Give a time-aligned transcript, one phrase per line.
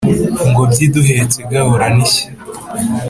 [0.49, 2.27] Ngobyi iduhetse gahorane ishya